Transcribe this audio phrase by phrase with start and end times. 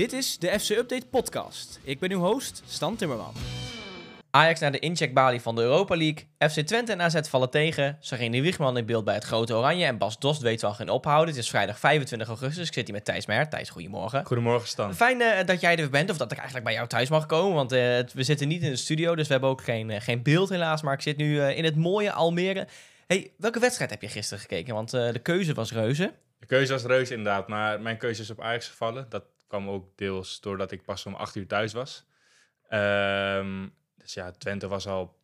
[0.00, 1.80] Dit is de FC Update podcast.
[1.82, 3.34] Ik ben uw host, Stan Timmerman.
[4.30, 6.24] Ajax naar de incheckbalie van de Europa League.
[6.38, 7.96] FC Twente en AZ vallen tegen.
[8.00, 9.84] Sarine Wiegman in beeld bij het Grote Oranje.
[9.84, 11.34] En Bas Dost weet wel geen ophouden.
[11.34, 12.66] Het is vrijdag 25 augustus.
[12.66, 13.48] Ik zit hier met Thijs Meijer.
[13.48, 14.26] Thijs, goedemorgen.
[14.26, 14.94] Goedemorgen Stan.
[14.94, 17.54] Fijn eh, dat jij er bent, of dat ik eigenlijk bij jou thuis mag komen.
[17.54, 17.78] Want eh,
[18.14, 20.82] we zitten niet in de studio, dus we hebben ook geen, eh, geen beeld helaas.
[20.82, 22.66] Maar ik zit nu eh, in het mooie Almere.
[23.06, 24.74] Hey, welke wedstrijd heb je gisteren gekeken?
[24.74, 26.12] Want eh, de keuze was reuze.
[26.38, 29.06] De keuze was reus inderdaad, maar mijn keuze is op Ajax gevallen.
[29.08, 32.06] Dat kwam ook deels doordat ik pas om 8 uur thuis was.
[32.68, 35.18] Ehm, dus ja, Twente was al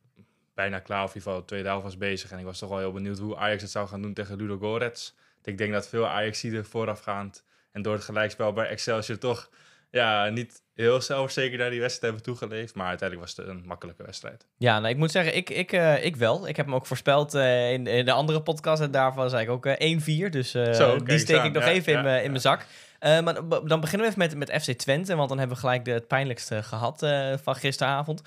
[0.54, 2.30] bijna klaar, of in ieder geval de tweede helft was bezig.
[2.30, 4.58] En ik was toch wel heel benieuwd hoe Ajax het zou gaan doen tegen Ludo
[4.58, 5.14] Gorets.
[5.42, 9.50] Ik denk dat veel Ajaxiden voorafgaand en door het gelijkspel bij Excelsior toch
[9.90, 12.74] ja, niet heel zelfzeker naar die wedstrijd hebben toegeleefd.
[12.74, 14.46] Maar uiteindelijk was het een makkelijke wedstrijd.
[14.58, 16.48] Ja, nou, ik moet zeggen, ik, ik, eh, ik wel.
[16.48, 18.82] Ik heb hem ook voorspeld eh, in, in de andere podcast.
[18.82, 20.30] En daarvan zei ik ook eh 1-4.
[20.30, 22.66] Dus eh, Zo, kijk die steek ik nog Ja, even in mijn in mijn zak.
[23.00, 25.16] Maar dan beginnen we even met, met FC Twente.
[25.16, 28.22] Want dan hebben we gelijk de, het pijnlijkste gehad eh, van gisteravond.
[28.22, 28.27] 5-1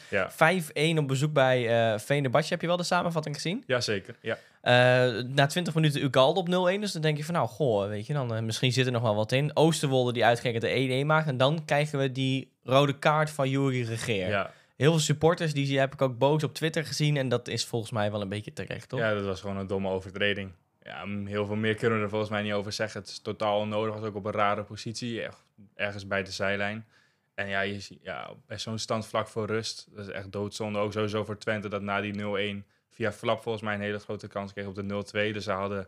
[0.74, 2.50] Ja, op bezoek bij uh, Venerbahce.
[2.50, 3.64] Heb je wel de samenvatting gezien?
[3.68, 4.16] ja zeker.
[4.22, 4.38] Ja.
[4.62, 4.74] Eh,
[5.24, 6.82] na 20 minuten Ugalde op 0-1.
[6.82, 9.02] Dus dan denk je van nou, goh, weet je, dan eh, misschien zit er nog
[9.02, 9.52] wel wat in.
[9.54, 11.28] Oosterwolde die uitgerekend de 1-1 maakt.
[11.28, 14.30] En dan krijgen we die rode kaart van Jury Regeer.
[14.30, 14.52] Ja.
[14.76, 17.18] Heel veel supporters, die heb ik ook boos op Twitter gezien.
[17.18, 19.00] En dat is volgens mij wel een beetje terecht, toch?
[19.00, 20.52] Ja, dat was gewoon een domme overtreding.
[20.84, 23.00] Ja, heel veel meer kunnen we er volgens mij niet over zeggen.
[23.00, 23.94] Het is totaal onnodig.
[23.94, 25.22] Was ook op een rare positie,
[25.76, 26.86] ergens bij de zijlijn.
[27.36, 30.80] En ja, je ziet, ja, bij zo'n stand vlak voor rust, dat is echt doodzonde.
[30.80, 32.14] Ook sowieso voor Twente dat na die
[32.64, 32.66] 0-1
[33.00, 35.34] via Flap volgens mij een hele grote kans kreeg op de 0-2.
[35.34, 35.88] Dus ze hadden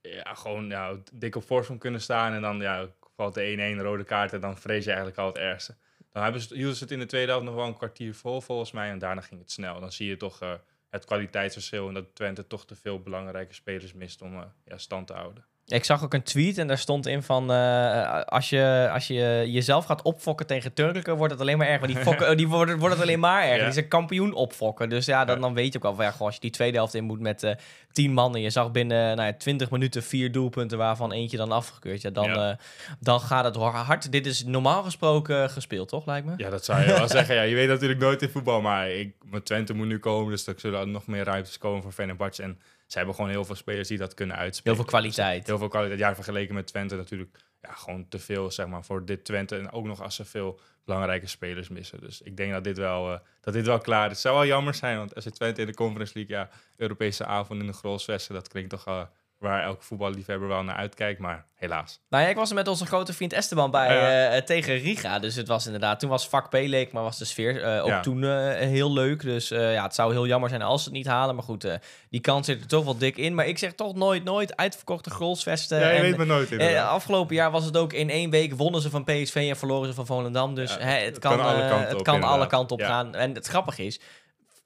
[0.00, 2.32] ja, gewoon ja, dik op voorsprong kunnen staan.
[2.32, 5.38] En dan ja, valt de 1-1 rode kaart en dan vrees je eigenlijk al het
[5.38, 5.76] ergste.
[6.12, 8.40] Dan hebben ze, hielden ze het in de tweede helft nog wel een kwartier vol
[8.40, 8.90] volgens mij.
[8.90, 9.80] En daarna ging het snel.
[9.80, 10.52] Dan zie je toch eh,
[10.88, 15.06] het kwaliteitsverschil en dat Twente toch te veel belangrijke spelers mist om eh, ja, stand
[15.06, 15.44] te houden.
[15.70, 17.52] Ik zag ook een tweet en daar stond in van...
[17.52, 21.80] eh, als, je, als je jezelf gaat opfokken tegen Turken, wordt het alleen maar erger.
[21.80, 23.56] Want die, fokken, die worden, wordt het alleen maar erger.
[23.58, 23.64] Ja.
[23.64, 24.88] Die zijn kampioen opfokken.
[24.88, 26.04] Dus ja, dan, dan weet je ook wel van...
[26.04, 27.54] Ja, goh, als je die tweede helft in moet met eh
[27.92, 28.34] 10 man...
[28.34, 30.78] en je zag binnen nou ja, 20 minuten vier doelpunten...
[30.78, 32.00] waarvan eentje dan afgekeurd.
[32.02, 32.50] Ja, dan, Ja.
[32.50, 32.56] eh,
[33.00, 34.12] dan gaat het hard.
[34.12, 36.32] Dit is normaal gesproken gespeeld, toch, lijkt me?
[36.36, 37.34] Ja, dat zou je wel zeggen.
[37.34, 40.30] Ja, je weet natuurlijk nooit in voetbal, maar ik, met Twente moet nu komen.
[40.30, 42.42] Dus er zullen nog meer ruimtes komen voor Fenerbahce.
[42.42, 42.58] En
[42.90, 44.76] ze hebben gewoon heel veel spelers die dat kunnen Heel uitspelen.
[44.76, 45.46] veel kwaliteit.
[45.46, 45.98] Heel veel kwaliteit.
[46.00, 49.56] Ja, vergeleken met Twente natuurlijk ja, gewoon te veel, zeg maar, voor dit Twente.
[49.56, 52.00] En ook nog als ze veel belangrijke spelers missen.
[52.00, 54.10] Dus ik denk dat dit wel, eh, dat dit wel klaar is.
[54.10, 57.24] Het zou wel jammer zijn, want als je Twente in de Conference League, ja, Europese
[57.24, 59.02] avond in de Grolsvesten, dat klinkt toch eh,
[59.40, 61.20] waar elke voetballiefhebber wel naar uitkijkt.
[61.20, 62.00] Maar helaas.
[62.08, 64.28] Nou ja, ik was er met onze grote vriend Esteban bij Ja.
[64.36, 65.18] eh, tegen Riga.
[65.18, 67.88] Dus het was inderdaad, toen was vak P leek, maar was de sfeer eh, ook
[67.88, 68.00] Ja.
[68.00, 69.20] toen eh, heel leuk.
[69.22, 71.34] Dus eh, ja, het zou heel jammer zijn als ze het niet halen.
[71.34, 71.74] Maar goed, eh,
[72.10, 73.34] die kans zit er toch wel dik in.
[73.34, 75.78] Maar ik zeg toch nooit, nooit uitverkochte Grolsvesten.
[75.80, 76.88] ja, je En, weet maar nooit eh, inderdaad.
[76.90, 79.94] afgelopen jaar was het ook in één week wonnen ze van PSV en verloren ze
[79.94, 80.54] van Volendam.
[80.54, 82.76] Dus Ja, hè, het het kan, kan alle eh, kanten het op, kan alle kanten
[82.76, 83.14] op gaan.
[83.14, 84.00] En het grappige is,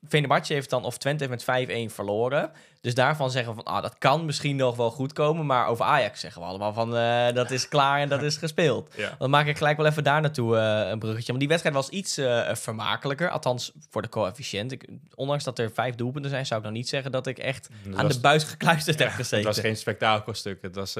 [0.08, 2.50] Venerbahce heeft dan, of Twente heeft met 5-1 verloren.
[2.80, 5.46] Dus daarvan zeggen we van, ah, dat kan misschien nog wel goed komen.
[5.46, 8.94] Maar over Ajax zeggen we allemaal van, eh, dat is klaar en dat is gespeeld.
[8.96, 9.14] Ja.
[9.18, 11.26] Dan maak ik gelijk wel even daar naartoe eh, een bruggetje.
[11.26, 13.30] Want die wedstrijd was iets eh, vermakelijker.
[13.30, 14.72] Althans, voor de coëfficiënt.
[14.72, 17.68] Ik, ondanks dat er vijf doelpunten zijn, zou ik nog niet zeggen dat ik echt
[17.84, 19.46] Dat aan was- de buis gekluisterd heb Het gezeten.
[19.46, 20.62] was geen spektakelstuk.
[20.62, 20.94] Het was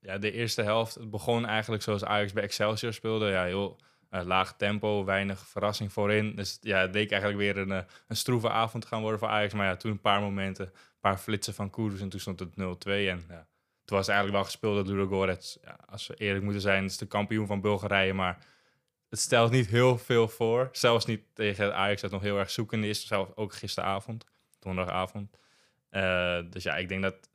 [0.00, 0.94] ja, de eerste helft.
[0.94, 3.26] Het begon eigenlijk zoals Ajax bij Excelsior speelde.
[3.30, 3.76] Ja, heel
[4.12, 6.36] eh, laag tempo, weinig verrassing voorin.
[6.36, 9.54] Dus ja, het leek eigenlijk weer een, eh, een stroeve avond gaan worden voor Ajax.
[9.54, 12.56] Maar ja, toen een paar momenten, een paar flitsen van Kudus en toen stond het
[12.56, 13.08] 0-2.
[13.08, 13.46] En ja,
[13.84, 16.96] toen was eigenlijk wel gespeeld dat Ludo Gorets, ja, als we eerlijk moeten zijn, is
[16.96, 18.12] de kampioen van Bulgarije.
[18.12, 18.46] Maar
[19.08, 20.68] het stelt niet heel veel voor.
[20.72, 23.06] Zelfs niet tegen Ajax dat nog heel erg zoekende is.
[23.06, 24.26] Zelfs ook gisteravond,
[24.58, 25.38] donderdagavond.
[25.88, 27.30] Eh, dus ja, ik denk dat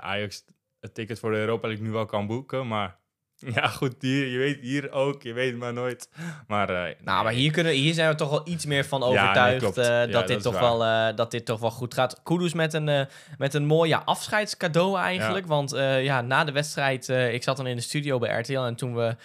[0.00, 0.44] Ajax
[0.80, 2.68] het ticket voor de Europa League nu wel kan boeken.
[2.68, 2.98] Maar
[3.54, 6.08] ja, goed, hier, je weet hier ook, je weet het maar nooit.
[6.46, 9.06] Maar, eh, Nou, maar hier, kunnen, hier zijn we toch wel iets meer van Ja,
[9.06, 10.78] nee, overtuigd eh, Ja, dat, dat dit toch waar.
[10.78, 12.20] wel, eh, dat dit toch wel goed gaat.
[12.22, 15.46] Kudus met een, met een mooi ja, afscheidscadeau eigenlijk.
[15.46, 18.94] Want ja, na de wedstrijd, ik zat dan in de studio bij RTL en toen
[18.94, 19.16] we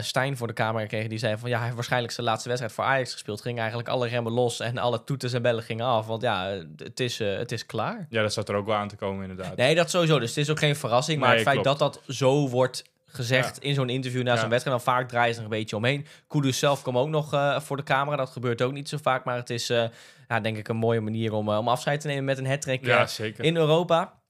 [0.00, 2.74] Stijn voor de camera kregen, die zei van ja, hij heeft waarschijnlijk zijn laatste wedstrijd
[2.74, 3.40] voor Ajax gespeeld.
[3.40, 6.06] Ging eigenlijk alle remmen los en alle toeters en bellen gingen af.
[6.06, 8.06] Want ja, het is, het is klaar.
[8.10, 9.56] Ja, dat zat er ook wel aan te komen inderdaad.
[9.56, 10.18] Nee, dat sowieso.
[10.18, 11.18] Dus het is ook geen verrassing.
[11.20, 11.78] Maar Nee, het feit klopt.
[11.78, 14.40] dat dat zo wordt gezegd in zo'n interview na Ja.
[14.40, 16.06] zo'n wedstrijd, dan vaak draaien ze er een beetje omheen.
[16.28, 18.16] Kudus zelf kwam ook nog eh, voor de camera.
[18.16, 19.24] Dat gebeurt ook niet zo vaak.
[19.24, 19.84] Maar het is, eh,
[20.28, 23.06] ja, denk ik, een mooie manier om, eh, om afscheid te nemen met een ja,
[23.06, 23.44] zeker.
[23.44, 24.20] in Europa.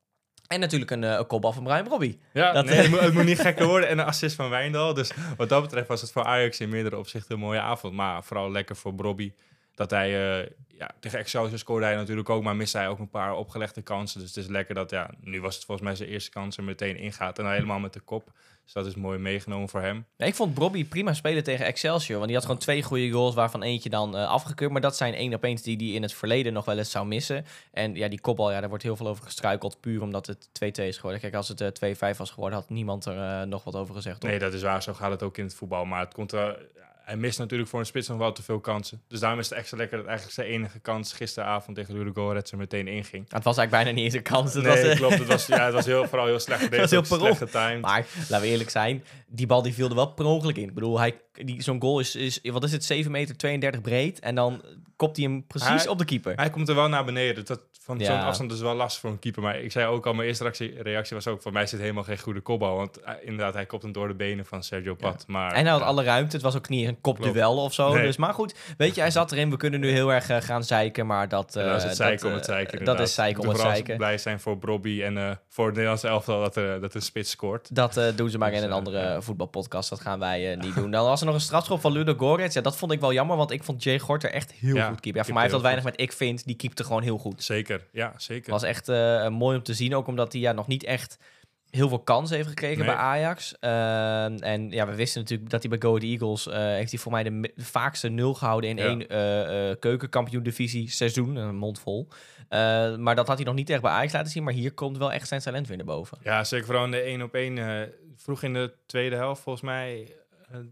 [0.47, 2.21] En natuurlijk een, een kopbal van Brian Robbie.
[2.33, 3.89] Ja, Dat- nee, het, moet, het moet niet gekker worden.
[3.89, 4.95] En een assist van Wijndal.
[4.95, 7.95] Dus wat dat betreft was het voor Ajax in meerdere opzichten een mooie avond.
[7.95, 9.33] Maar vooral lekker voor Brobby.
[9.75, 10.41] Dat hij...
[10.43, 10.51] eh,
[10.83, 14.21] ja, tegen Excelsior scoorde hij natuurlijk ook, maar miste hij ook een paar opgelegde kansen.
[14.21, 16.65] Dus het is lekker dat, ja, nu was het volgens mij zijn eerste kans er
[16.65, 17.39] meteen ingaat.
[17.39, 18.33] En helemaal met de kop.
[18.65, 20.07] Dus dat is mooi meegenomen voor hem.
[20.17, 22.15] Ja, ik vond Bobby prima spelen tegen Excelsior.
[22.17, 24.71] Want die had gewoon twee goede goals, waarvan eentje dan eh, afgekeurd.
[24.71, 27.07] Maar dat zijn één op eens die die in het verleden nog wel eens zou
[27.07, 27.45] missen.
[27.73, 29.81] En ja, die kopbal, ja, daar wordt heel veel over gestruikeld.
[29.81, 31.21] Puur omdat het 2-2 is geworden.
[31.21, 34.23] Kijk, als het eh 2-5 was geworden, had niemand er eh, nog wat over gezegd.
[34.23, 34.83] Nee, dat is waar.
[34.83, 35.85] Zo gaat het ook in het voetbal.
[35.85, 36.67] Maar het komt er,
[37.05, 39.03] hij mist natuurlijk voor een spits nog wel te veel kansen.
[39.09, 42.59] Dus daarom is het extra lekker dat eigenlijk zijn enige kans gisteravond tegen Ludogorets er
[42.59, 43.25] meteen inging.
[43.29, 44.55] Het was eigenlijk bijna niet eens een kans.
[44.55, 45.19] Het nee, was, eh, klopt.
[45.19, 46.91] Het was, ja, het was heel, vooral heel slecht was verdedigd.
[46.91, 47.81] heel ook per slecht getimed.
[47.81, 50.69] Maar laten we eerlijk zijn, die bal die viel er wel per ongeluk in.
[50.69, 54.21] Ik bedoel, hij, die, zo'n goal is, is, wat is het, 7 meter 32 breed.
[54.21, 54.63] En dan
[54.97, 56.33] kopt hij hem precies Hij- op de keeper.
[56.37, 57.45] Hij komt er wel naar beneden.
[57.45, 58.05] Dat, van Ja.
[58.05, 59.43] zo'n afstand is wel lastig voor een keeper.
[59.43, 61.43] Maar ik zei ook al, mijn eerste reactie, reactie was ook...
[61.43, 62.77] voor mij zit helemaal geen goede kopbal.
[62.77, 65.25] Want eh, inderdaad, hij kopt hem door de benen van Sergio Pat.
[65.27, 66.37] Maar, En hij had ja, alle ruimte.
[66.37, 67.93] Het was ook niet een kopduel of zo.
[67.95, 68.03] Nee.
[68.03, 69.51] Dus, maar goed, weet je, hij zat erin.
[69.51, 71.07] We kunnen nu heel erg eh, gaan zeiken.
[71.07, 73.07] Maar dat, dat is eh, het zeiken om eh, het zeiken, Dat inderdaad.
[73.07, 73.97] is zeiken om het zeiken.
[73.97, 77.31] blij zijn voor Brobby en eh, voor het Nederlandse elftal dat, er dat een spits
[77.31, 77.75] scoort.
[77.75, 79.91] Dat eh, doen ze maar Dus, in een eh, andere voetbalpodcast.
[79.91, 80.91] Dat gaan wij eh, niet doen.
[80.91, 82.55] Dan was er nog een strafschop van Ludo Goretz.
[82.55, 85.01] Ja, dat vond ik wel jammer, want ik vond Jay Gorter echt heel Ja, goed
[85.01, 85.21] keeper.
[85.21, 86.45] Ja, voor mij heeft dat weinig met ik vind.
[86.47, 87.43] Die keepte gewoon heel goed.
[87.43, 88.51] Zeker, ja, zeker.
[88.51, 89.95] was echt eh, mooi om te zien.
[89.95, 91.19] Ook omdat hij ja, nog niet echt
[91.77, 92.87] heel veel kansen heeft gekregen Nee.
[92.87, 93.55] bij Ajax.
[93.61, 96.47] Ehm, en ja, we wisten natuurlijk dat hij bij Go Eagles...
[96.49, 98.85] eh, heeft hij voor mij de, vaakste nul gehouden in Ja.
[98.85, 101.37] één eh eh keukenkampioen divisie seizoen.
[101.37, 102.09] Een mond vol.
[102.49, 104.43] Eh, maar dat had hij nog niet echt bij Ajax laten zien.
[104.43, 106.19] Maar hier komt wel echt zijn talent weer naar boven.
[106.23, 107.93] Ja, zeker vooral in de 1 op 1.
[108.17, 110.15] vroeg in de tweede helft, volgens mij.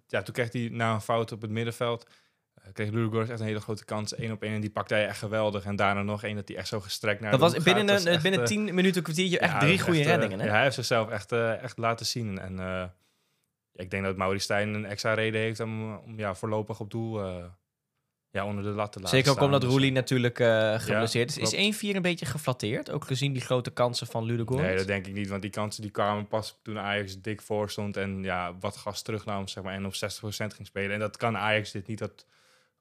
[0.07, 2.07] ja, toen kreeg hij na een fout op het middenveld.
[2.63, 4.15] Eh, kreeg Ludogorets echt een hele grote kans.
[4.15, 5.65] 1 op 1 en die pakte hij echt geweldig.
[5.65, 7.99] En daarna nog één dat hij echt zo gestrekt naar Dat de was binnen, gaat.
[7.99, 10.15] een, Dat is binnen echt, 10 minuten, een kwartiertje, echt ja, drie goede echt, eh,
[10.15, 10.39] reddingen.
[10.41, 10.47] Hè?
[10.47, 12.39] ja, hij heeft zichzelf echt, eh, echt laten zien.
[12.39, 12.85] En eh,
[13.75, 17.25] ik denk dat Mauri Stijn een extra reden heeft om, om ja, voorlopig op doel
[17.25, 17.45] eh,
[18.31, 21.37] ja, onder de lat te laten Zeker ook omdat Dus, Roelie eh, natuurlijk eh geblesseerd
[21.37, 21.53] is.
[21.53, 22.91] Is 1-4 een beetje geflatteerd?
[22.91, 24.67] Ook gezien die grote kansen van Ludogorets?
[24.69, 25.29] Nee, dat denk ik niet.
[25.29, 27.97] Want die kansen die kwamen pas toen Ajax dik voor stond.
[27.97, 29.75] En ja, wat gas terugnam, zeg maar.
[29.75, 29.97] En op 60%
[30.27, 30.91] ging spelen.
[30.91, 31.99] En dat kan Ajax dit niet.
[31.99, 32.27] Dat,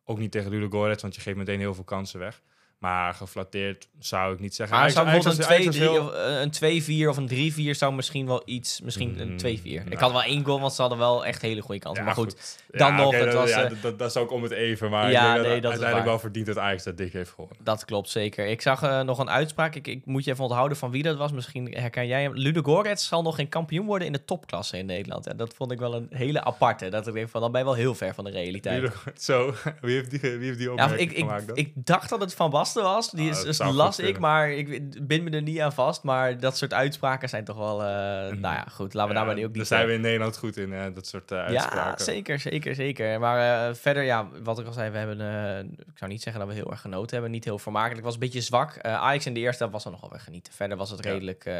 [0.09, 2.41] ook niet tegen Ludogorets, want je geeft meteen heel veel kansen weg.
[2.79, 4.77] Maar geflatteerd zou ik niet zeggen.
[4.77, 7.27] Maar zou bijvoorbeeld was- een 2-3 Ajax was heel- of eh, een 2-4 of een
[7.27, 9.81] 3-4 zou misschien wel iets, misschien Mm, een 2-4.
[9.81, 9.99] Ik nou.
[9.99, 11.99] had wel één goal, want ze hadden wel echt hele goede kansen.
[11.99, 12.31] Ja, maar goed,
[12.69, 12.79] goed.
[12.79, 14.89] dan nog, het dat, was, ja, eh, dat, dat, is ook om het even.
[14.89, 17.57] Maar Ja, ik nee, dat uiteindelijk wel verdient dat Ajax dat dik heeft gewonnen.
[17.63, 18.47] dat klopt zeker.
[18.47, 19.75] Ik zag eh, nog een uitspraak.
[19.75, 21.31] Ik, ik moet je even onthouden van wie dat was.
[21.31, 22.33] Misschien herken jij hem.
[22.35, 25.27] Ludo Gorets zal nog geen kampioen worden in de topklasse in Nederland.
[25.27, 26.89] En dat vond ik wel een hele aparte.
[26.89, 28.81] Dat ik denk van, dan ben je wel heel ver van de realiteit.
[28.81, 31.55] Ludo- Zo, wie heeft die, wie heeft die Ja, opmerking ik, ik, gemaakt dan?
[31.57, 33.09] ik dacht dat het Van Was.
[33.11, 36.03] Die Ah, is, goed las ik, maar ik bind me er niet aan vast.
[36.03, 37.81] Maar dat soort uitspraken zijn toch wel...
[37.81, 38.93] eh, Nou ja, goed.
[38.93, 39.67] Laten we daar maar ook Daar niet...
[39.67, 41.89] zijn eh, we in Nederland goed in, eh, dat soort eh, uitspraken.
[41.97, 43.19] Ja, zeker, zeker, zeker.
[43.19, 46.41] Maar eh, verder, ja, wat ik al zei, we hebben, eh, ik zou niet zeggen
[46.41, 47.31] dat we heel erg genoten hebben.
[47.31, 48.03] Niet heel vermakelijk.
[48.05, 48.75] Was een beetje zwak.
[48.75, 50.53] Eh, Ajax in de eerste helft was er nogal weer genieten.
[50.53, 51.11] Verder was het Ja.
[51.11, 51.53] redelijk, eh,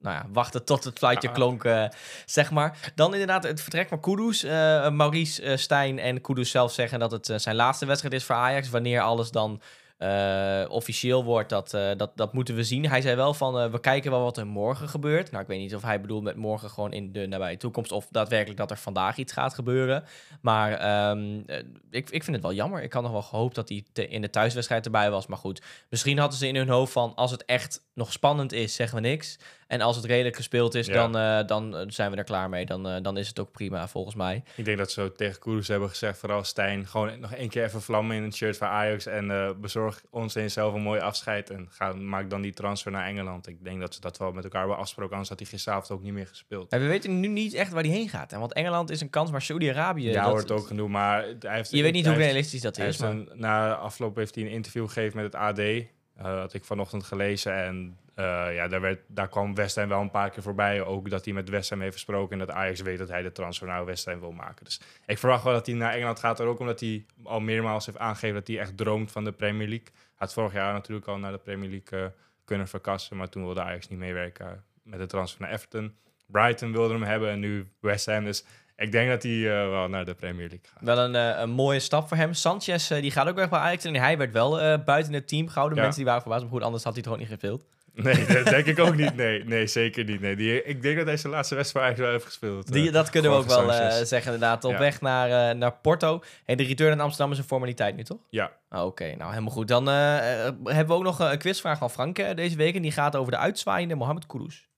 [0.00, 1.34] nou ja, wachten tot het fluitje Ja.
[1.34, 1.84] klonk, eh,
[2.26, 2.92] zeg maar.
[2.94, 4.42] Dan inderdaad het vertrek van Kudus.
[4.42, 8.24] Eh, Maurice eh, Stijn en Kudus zelf zeggen dat het eh, zijn laatste wedstrijd is
[8.24, 8.70] voor Ajax.
[8.70, 9.60] Wanneer alles dan
[9.98, 12.88] eh, officieel wordt, dat, eh, dat, dat moeten we zien.
[12.88, 15.30] Hij zei wel van, eh, we kijken wel wat er morgen gebeurt.
[15.30, 17.92] Nou, ik weet niet of hij bedoelt met morgen gewoon in de nabije toekomst...
[17.92, 20.04] of daadwerkelijk dat er vandaag iets gaat gebeuren.
[20.40, 21.58] Maar ehm, eh,
[21.90, 22.82] ik, ik vind het wel jammer.
[22.82, 25.26] Ik had nog wel gehoopt dat hij in de thuiswedstrijd erbij was.
[25.26, 27.14] Maar goed, misschien hadden ze in hun hoofd van...
[27.14, 29.38] als het echt nog spannend is, zeggen we niks.
[29.68, 30.92] En als het redelijk gespeeld is, Ja.
[30.94, 32.66] dan, eh, dan eh, zijn we er klaar mee.
[32.66, 34.42] Dan, eh, dan is het ook prima, volgens mij.
[34.54, 37.64] Ik denk dat ze zo tegen Koerders hebben gezegd, vooral Stijn, gewoon nog één keer
[37.64, 41.50] even vlammen in het shirt van Ajax en bezorg ons eens zelf een mooi afscheid
[41.50, 43.46] en ga, maak dan die transfer naar Engeland.
[43.48, 46.02] Ik denk dat ze dat wel met elkaar hebben afgesproken, anders had hij gisteravond ook
[46.02, 46.70] niet meer gespeeld.
[46.70, 48.30] Maar we weten nu niet echt waar hij heen gaat.
[48.30, 50.10] hè, Want Engeland is een kans, maar Saudi-Arabië...
[50.10, 51.70] Ja, dat- wordt ook genoeg, maar hij heeft...
[51.70, 52.98] Je weet niet hoe heeft- realistisch dat is.
[53.00, 55.58] een- na afloop heeft hij een interview gegeven met het AD.
[55.58, 55.84] eh
[56.16, 57.54] had ik vanochtend gelezen.
[57.64, 60.82] En ja, daar, werd, daar kwam West Ham wel een paar keer voorbij.
[60.82, 62.32] Ook dat hij met West Ham heeft gesproken.
[62.40, 64.64] En dat Ajax weet dat hij de transfer naar West Ham wil maken.
[64.64, 66.40] Dus ik verwacht wel dat hij naar Engeland gaat.
[66.40, 69.86] Ook omdat hij al meermaals heeft aangegeven dat hij echt droomt van de Premier League.
[69.92, 72.10] Hij had vorig jaar natuurlijk al naar de Premier League eh,
[72.44, 73.16] kunnen verkassen.
[73.16, 75.96] Maar toen wilde Ajax niet meewerken met de transfer naar Everton.
[76.26, 78.24] Brighton wilde hem hebben en nu West Ham.
[78.24, 78.44] Dus
[78.76, 80.82] ik denk dat hij eh, wel naar de Premier League gaat.
[80.82, 82.32] Wel een, eh, een mooie stap voor hem.
[82.32, 83.84] Sanchez eh, die gaat ook weg bij Ajax.
[83.84, 85.76] En hij werd wel eh, buiten het team gehouden.
[85.76, 85.82] Ja.
[85.82, 86.44] Mensen die waren verbaasd.
[86.44, 87.64] Maar goed, anders had hij toch ook niet gespeeld.
[88.02, 89.16] Nee, dat denk ik ook niet.
[89.16, 90.20] Nee, nee zeker niet.
[90.20, 90.36] Nee.
[90.36, 92.72] Die, ik denk dat hij zijn laatste wedstrijd eigenlijk wel heeft gespeeld.
[92.72, 92.92] Die, eh.
[92.92, 94.64] dat kunnen we ook wel eh, zeggen inderdaad.
[94.64, 94.78] Op Ja.
[94.78, 96.22] weg naar, eh, naar Porto.
[96.44, 98.18] En de return in Amsterdam is een formaliteit nu, toch?
[98.30, 99.68] Ja, Ah, Oké, nou helemaal goed.
[99.68, 102.74] Dan hebben we ook nog een quizvraag van Frank deze week.
[102.74, 104.68] En die gaat over de uitzwaaiende Mohamed Kudus.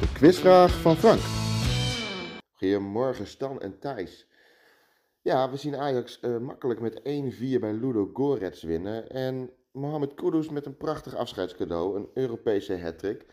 [0.00, 1.20] De quizvraag van Frank.
[2.52, 4.26] Goedemorgen Stan en Thijs.
[5.22, 9.10] Ja, we zien Ajax eh, makkelijk met 1-4 bij Ludo Gorets winnen.
[9.10, 13.26] En Mohamed Kudus met een prachtig afscheidscadeau, een Europese hattrick.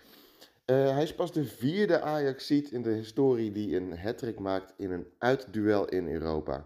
[0.65, 4.91] Eh hij is pas de vierde Ajax-ziet in de historie die een hattrick maakt in
[4.91, 6.63] een uitduel in Europa.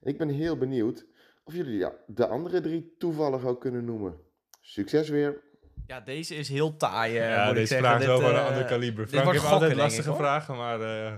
[0.00, 1.06] En ik ben heel benieuwd
[1.44, 4.16] of jullie ja, de andere drie toevallig ook kunnen noemen.
[4.60, 5.40] Succes weer!
[5.86, 7.86] Ja, deze is heel taai, eh, ja, moet ik deze zeggen.
[7.86, 9.04] vraag is wel van een eh, ander kaliber.
[9.04, 10.80] dit Frank wordt heeft altijd lastige vragen, maar...
[10.80, 11.14] eh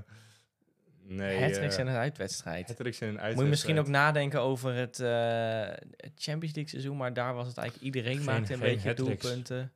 [1.11, 2.67] nee, Hattricks eh, en een uitwedstrijd.
[2.69, 3.88] hattricks in een Moet je misschien ook uitwedstrijd.
[4.14, 8.25] nadenken over het eh, het Champions League seizoen, maar daar was het eigenlijk iedereen Geen-
[8.25, 9.23] maakte een beetje hat-tricks.
[9.23, 9.73] doelpunten.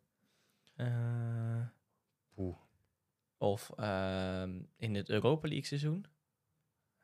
[0.76, 0.86] Eh,
[3.38, 6.04] of ehm, in het Europa League seizoen.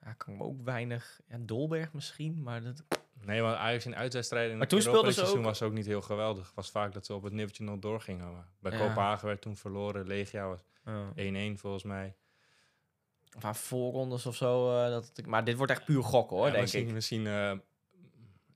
[0.04, 1.20] Ja, kan me ook weinig.
[1.28, 2.84] Ja, Dolberg misschien, maar dat.
[3.24, 5.72] Nee, want Ajax in uitwedstrijden in Maar het toen Europees ze seizoen ook- was ook
[5.72, 6.46] niet heel geweldig.
[6.46, 8.32] Het was vaak dat ze op het nippertje nog doorgingen.
[8.32, 8.78] Maar bij Ja.
[8.78, 10.06] Kopenhagen werd toen verloren.
[10.06, 10.60] Legia was
[11.14, 12.14] 1-1 volgens mij.
[13.36, 14.76] Of aan voorrondes of zo.
[14.84, 16.92] eh, dat, het- maar dit wordt echt puur gokken hoor, Ja, denk misschien, ik.
[16.94, 17.52] Misschien, eh,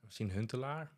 [0.02, 0.90] misschien Huntelaar.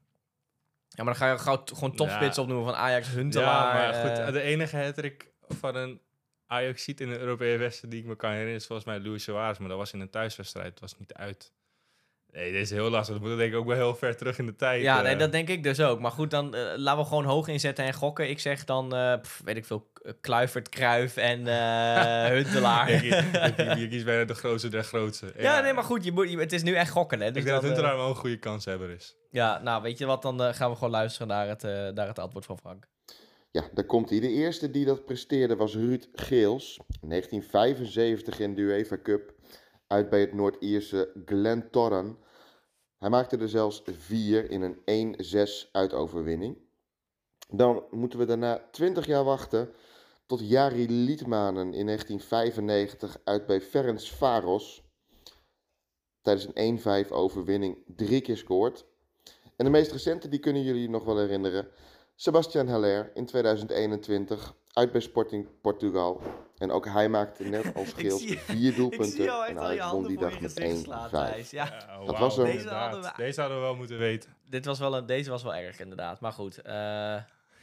[0.88, 2.42] Ja, maar dan ga je gauw gewoon topspits Ja.
[2.42, 3.76] opnoemen van Ajax, Huntelaar.
[3.82, 4.18] ja, maar goed.
[4.18, 6.00] eh, de enige hattrick van een
[6.46, 9.22] Ajax ziet in de Europese wedstrijd die ik me kan herinneren is volgens mij Luis
[9.22, 9.58] Suarez.
[9.58, 10.66] Maar dat was in een thuiswedstrijd.
[10.70, 11.52] Het was niet uit.
[12.30, 13.14] Nee, dit is heel lastig.
[13.18, 14.82] Dat moet denk ik ook wel heel ver terug in de tijd.
[14.82, 16.00] Ja, nee, dat denk ik dus ook.
[16.00, 18.28] Maar goed, dan laten we gewoon hoog inzetten en gokken.
[18.30, 18.88] Ik zeg dan,
[19.22, 22.90] pff, weet ik veel, Kluivert, Kruif en eh Huntelaar.
[22.90, 23.02] je,
[23.56, 25.32] je, je kiest bijna de grootste der grootste.
[25.38, 27.26] ja, nee, maar goed, je moet, je- het is nu echt gokken, hè.
[27.26, 29.16] Ik Dus denk dat eh, Huntelaar wel een goede kanshebber is.
[29.30, 32.06] ja, nou, weet je wat, dan eh, gaan we gewoon luisteren naar het, eh, naar
[32.06, 32.86] het antwoord van Frank.
[33.50, 34.20] Ja, daar komt hij.
[34.20, 36.78] De eerste die dat presteerde was Ruud Geels.
[37.00, 39.34] In 1975 in de UEFA Cup.
[39.86, 42.18] Uit bij het Noord-Ierse Glentoran.
[42.98, 45.14] Hij maakte er zelfs vier in een
[45.66, 46.56] 1-6 uitoverwinning.
[47.48, 49.68] Dan moeten we daarna 20 jaar wachten
[50.26, 54.82] tot Jari Liedmanen in 1995 uit bij Ferenc Varos.
[56.22, 58.84] Tijdens een 1-5 overwinning drie keer scoort.
[59.56, 61.68] En de meest recente, die kunnen jullie nog wel herinneren.
[62.14, 66.20] Sebastian Haller in 2021 uit bij Sporting Portugal.
[66.58, 69.08] En ook hij maakte net als Ik Geels zie- vier Ik doelpunten.
[69.10, 71.10] zie jou echt en al je Ajax won handen die dag met gezicht slaan, 1-5.
[71.10, 71.50] Thijs.
[71.50, 72.44] Ja, Dat was hem.
[72.44, 74.36] Deze hadden we- Deze hadden we wel moeten weten.
[74.48, 76.20] dit was wel een, deze was wel erg, inderdaad.
[76.20, 77.16] Maar goed, eh,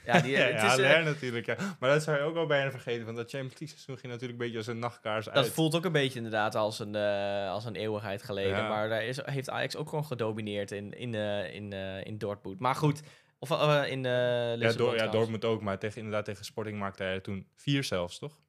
[0.06, 1.46] ja, die, Ja, het is, eh, natuurlijk.
[1.46, 1.56] Ja.
[1.80, 3.06] Maar dat zou je ook wel bijna vergeten.
[3.06, 5.50] Want dat Champions League seizoen ging natuurlijk een beetje als een nachtkaars Dat uit.
[5.50, 8.58] voelt ook een beetje inderdaad als een, eh, als een eeuwigheid geleden.
[8.58, 8.68] Ja.
[8.68, 12.60] Maar daar is, heeft Ajax ook gewoon gedomineerd in, in, eh, in, eh, in Dortmund.
[12.60, 13.02] Maar goed,
[13.40, 15.08] of eh, in eh ja, Dor ja.
[15.08, 15.62] Dortmund ook.
[15.62, 18.42] Maar tegen, inderdaad tegen Sporting maakte hij er toen vier zelfs, toch?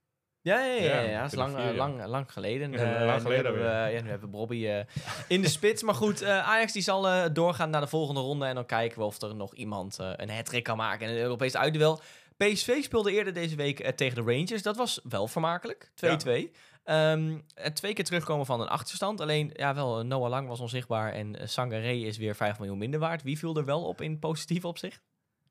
[0.44, 2.70] Ja, ja, ja, dat is lang, vier, eh, lang, lang geleden.
[2.72, 4.84] Ja, Eh, lang nu geleden hebben we, ja, nu hebben we Bobby eh,
[5.28, 5.82] in de spits.
[5.82, 8.46] Maar goed, eh, Ajax die zal eh, doorgaan naar de volgende ronde.
[8.46, 11.20] En dan kijken we of er nog iemand eh, een hat kan maken in een
[11.22, 12.00] Europees uitduel.
[12.36, 14.62] PSV speelde eerder deze week eh, tegen de Rangers.
[14.62, 15.90] Dat was wel vermakelijk.
[15.94, 16.50] 2-2.
[16.84, 19.20] Ehm, eh, twee keer terugkomen van een achterstand.
[19.20, 21.12] Alleen, ja, wel, eh, Noah Lang was onzichtbaar.
[21.12, 23.22] En uh, Sangaré is weer 5 miljoen minder waard.
[23.22, 25.02] Wie viel er wel op in positief opzicht?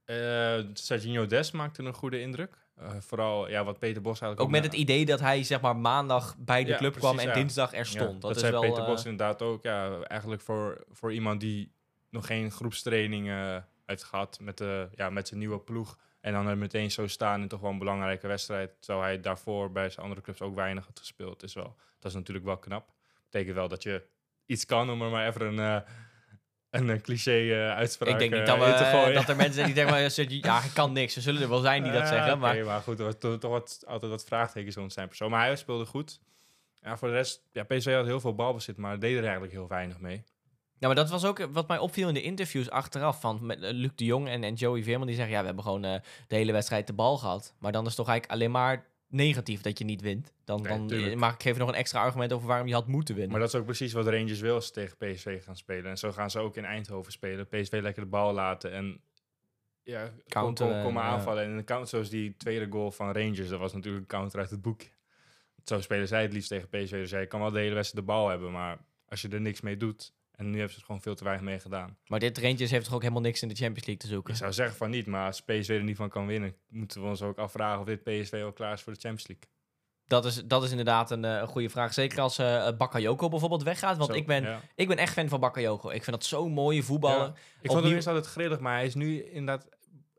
[0.06, 2.58] Eh Serginho Des maakte een goede indruk.
[2.76, 5.62] Eh, vooral ja, wat Peter Bos eigenlijk Ook met na- het idee dat hij zeg
[5.62, 7.34] maar maandag bij de Ja, club precies, kwam en ja.
[7.34, 8.12] dinsdag er Ja, stond.
[8.12, 9.64] dat dat, is zei wel, Peter eh, Bos inderdaad ook.
[9.64, 11.72] Ja, eigenlijk voor, voor iemand die
[12.10, 15.98] nog geen groepstraining eh, heeft gehad met, de, ja, met zijn nieuwe ploeg.
[16.22, 18.72] En dan er meteen zo staan in toch wel een belangrijke wedstrijd.
[18.80, 21.44] Terwijl hij daarvoor bij zijn andere clubs ook weinig had gespeeld.
[21.44, 22.92] Is wel, dat is natuurlijk wel knap.
[23.30, 24.04] Betekent wel dat je
[24.46, 25.90] iets kan om er maar even een, eh,
[26.74, 29.76] een, eh, cliché eh, uitspraak Ik denk niet eh, dat, we, er mensen zijn die
[29.76, 31.16] denken, maar, Sergi- ja, hij kan niks.
[31.16, 32.66] Er zullen er wel zijn die dat Ja, zeggen, maar...
[32.66, 35.30] maar goed, er toch, wat, altijd wat vraagtekens rond zijn persoon.
[35.30, 36.20] Maar hij speelde goed.
[36.82, 39.68] Ja, voor de rest, ja, PSV had heel veel balbezit, maar deed er eigenlijk heel
[39.68, 40.24] weinig mee.
[40.80, 43.92] Ja, maar dat was ook wat mij opviel in de interviews achteraf van met, Luc
[43.96, 45.08] de Jong en, en Joey Veerman.
[45.08, 47.54] Die zeggen, ja, we hebben gewoon de hele wedstrijd de bal gehad.
[47.60, 50.34] Maar dan is toch eigenlijk alleen maar negatief dat je niet wint.
[50.44, 52.88] Dan, Nee, dan eh, mag ik geven nog een extra argument over waarom je had
[52.88, 53.32] moeten winnen.
[53.32, 55.92] Maar dat is ook precies wat Rangers wil als ze tegen PSV gaan spelen.
[55.92, 57.48] En zo gaan ze ook in Eindhoven spelen.
[57.48, 59.02] PSV lekker de bal laten en
[59.84, 61.44] ja, kom en, aanvallen.
[61.44, 64.50] En een counter, zoals die tweede goal van Rangers, dat was natuurlijk een counter uit
[64.50, 64.90] het boekje.
[65.64, 66.92] Zo spelen zij het liefst tegen PSV.
[66.92, 68.78] Dus jij kan wel de hele wedstrijd de bal hebben, maar
[69.08, 70.14] als je er niks mee doet...
[70.36, 71.98] En nu hebben ze er gewoon veel te weinig mee gedaan.
[72.08, 74.34] Maar dit Rangers heeft toch ook helemaal niks in de Champions League te zoeken?
[74.34, 76.56] Ik zou zeggen van niet, maar als PSV er niet van kan winnen...
[76.70, 79.48] moeten we ons ook afvragen of dit PSV al klaar is voor de Champions League.
[80.08, 81.94] Dat is, dat is inderdaad een, eh, een goede vraag.
[81.94, 83.98] Zeker als eh Bakayoko bijvoorbeeld weggaat.
[83.98, 84.62] Want Zo, ik, ben, ja.
[84.76, 85.90] ik ben echt fan van Bakayoko.
[85.90, 87.26] Ik vind dat zo'n mooie voetballer.
[87.26, 87.34] Ja.
[87.62, 89.68] Ik vond hem eerst altijd grillig, maar hij is nu inderdaad...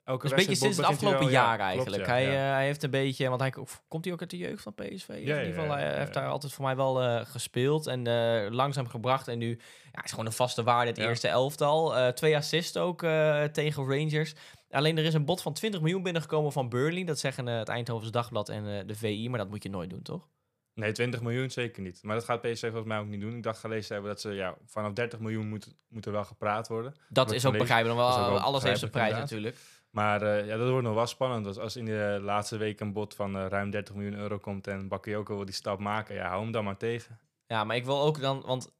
[0.04, 2.06] Elke is een beetje sinds het afgelopen jaar ja, klopt, eigenlijk.
[2.06, 2.30] ja, hij, ja.
[2.30, 3.50] eh, hij heeft een beetje, want hij
[3.88, 5.08] komt hij ook uit de jeugd van PSV.
[5.08, 8.06] Ja, in ieder geval, ja, hij heeft daar altijd voor mij wel eh, gespeeld en
[8.06, 9.28] eh, langzaam gebracht.
[9.28, 9.58] En nu
[9.92, 11.96] ja, is gewoon een vaste waarde het eerste elftal.
[11.96, 14.34] Eh, twee assists ook eh, tegen Rangers.
[14.70, 17.04] Alleen er is een bod van 20 miljoen binnengekomen van Burnley.
[17.04, 19.90] Dat zeggen eh, het Eindhovens Dagblad en eh, de VI, maar dat moet je nooit
[19.90, 20.28] doen, toch?
[20.74, 22.02] Nee, 20 miljoen zeker niet.
[22.02, 23.36] Maar dat gaat PSV volgens mij ook niet doen.
[23.36, 26.68] Ik dacht gelezen hebben dat ze ja, vanaf 30 miljoen moet, moet er wel gepraat
[26.68, 26.94] worden.
[27.08, 27.98] Dat is ook begrijpelijk.
[27.98, 29.56] Dat is Wel, alles heeft zijn prijs natuurlijk.
[29.90, 31.46] Maar eh, ja, dat wordt nog wel spannend.
[31.46, 34.66] Als, als in de laatste week een bod van eh, ruim 30 miljoen euro komt
[34.66, 37.18] en Bakayoko wil die stap maken, ja, hou hem dan maar tegen.
[37.46, 38.42] Ja, maar ik wil ook dan...
[38.46, 38.74] Want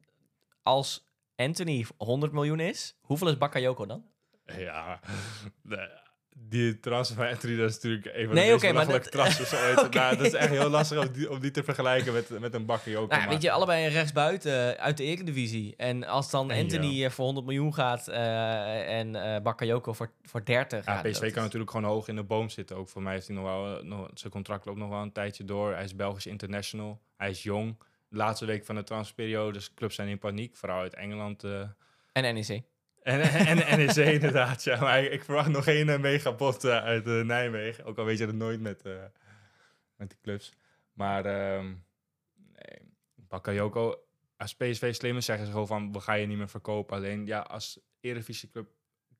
[0.63, 4.05] als Anthony 100 miljoen is, hoeveel is Bakayoko dan?
[4.45, 5.01] Ja,
[6.37, 7.27] die transfer van
[7.57, 9.95] dat is natuurlijk een van Nee, de oké, maar dat- ooit.
[9.95, 12.67] Nou, dat is echt heel lastig om die, om die te vergelijken met, met een
[12.67, 13.07] Bakayoko.
[13.07, 15.75] Nou, ja, maar- weet je, allebei rechtsbuiten uit de Eredivisie.
[15.77, 20.11] En als dan En Anthony eh, voor 100 miljoen gaat eh, en eh Bakayoko voor,
[20.23, 20.87] voor 30...
[20.87, 22.77] Ja, ja, PSV kan is- natuurlijk gewoon hoog in de boom zitten.
[22.77, 25.13] Ook voor mij heeft hij nog wel, eh, nog, zijn contract loopt nog wel een
[25.13, 25.73] tijdje door.
[25.75, 27.01] Hij is Belgisch international.
[27.17, 27.79] Hij is jong.
[28.09, 30.57] De laatste week van de transferperiode, dus clubs zijn in paniek.
[30.57, 31.45] Vooral uit Engeland.
[31.45, 31.61] eh.
[32.13, 32.63] En NEC.
[33.05, 34.81] En, en, en NEC inderdaad, ja.
[34.81, 37.85] Maar ik, verwacht nog geen uh, megapot eh, uit eh, Nijmegen.
[37.85, 39.05] Ook al weet je dat nooit met, eh,
[39.97, 40.53] met die clubs.
[40.93, 41.67] Maar ehm
[42.35, 42.79] nee,
[43.15, 44.05] Bakayoko,
[44.37, 45.93] als PSV slim is, zeggen ze gewoon van...
[45.93, 46.97] we gaan je niet meer verkopen.
[46.97, 48.69] Alleen ja, als Eredivisieclub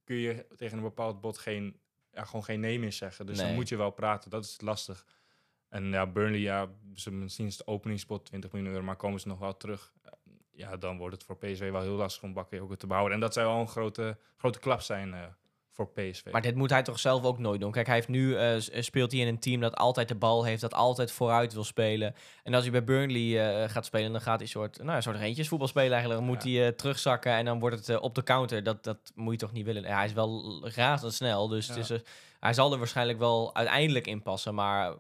[0.05, 1.81] kun je tegen een bepaald bod geen,
[2.13, 3.27] ja, gewoon geen nee meer zeggen.
[3.27, 3.47] Dus Nee.
[3.47, 4.31] dan moet je wel praten.
[4.31, 5.07] Dat is lastig.
[5.69, 9.29] En ja, Burnley, ja, ze, misschien is het openingspot 20 miljoen euro, maar komen ze
[9.29, 9.93] nog wel terug.
[10.57, 13.15] Ja, dan wordt het voor PSV wel heel lastig om Bakayoko te behouden.
[13.15, 15.21] En dat zou wel een grote, grote klap zijn eh,
[15.71, 16.31] voor PSV.
[16.33, 17.71] Maar dit moet hij toch zelf ook nooit doen.
[17.73, 20.45] Kijk, hij heeft nu eh, s- speelt hij in een team dat altijd de bal
[20.45, 22.15] heeft, dat altijd vooruit wil spelen.
[22.43, 25.17] En als hij bij Burnley eh, gaat spelen, dan gaat hij soort, nou, een soort
[25.17, 26.21] reentjesvoetbal spelen eigenlijk.
[26.21, 26.51] Dan moet Ja.
[26.51, 28.63] hij eh, terugzakken en dan wordt het eh, op de counter.
[28.63, 29.83] Dat, dat moet je toch niet willen.
[29.83, 31.99] Ja, hij is wel razendsnel, dus het is, eh,
[32.41, 34.55] hij zal er waarschijnlijk wel uiteindelijk in passen.
[34.55, 34.95] Maar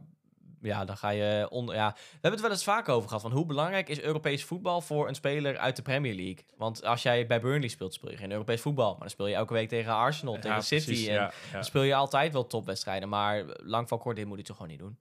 [0.65, 1.75] ja, dan ga je onder.
[1.75, 3.23] Ja, we hebben het wel eens vaak over gehad.
[3.23, 6.45] Van hoe belangrijk is Europees voetbal voor een speler uit de Premier League?
[6.57, 8.91] Want als jij bij Burnley speelt, speel je geen Europees voetbal.
[8.91, 10.85] Maar dan speel je elke week tegen Arsenal, tegen City.
[10.85, 13.09] precies, en ja, dan speel je altijd wel topwedstrijden.
[13.09, 14.99] Maar lang van kort, dit moet hij toch gewoon niet doen.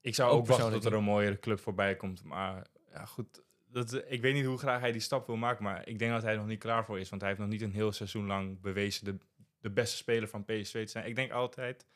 [0.00, 2.24] Ik zou Ook ook, wachten tot er een mooiere club voorbij komt.
[2.24, 3.42] Maar ja, goed.
[3.66, 5.64] Dat, ik weet niet hoe graag hij die stap wil maken.
[5.64, 7.08] Maar ik denk dat hij er nog niet klaar voor is.
[7.08, 9.18] Want hij heeft nog niet een heel seizoen lang bewezen de,
[9.60, 11.06] de beste speler van PSV te zijn.
[11.06, 11.86] Ik denk altijd,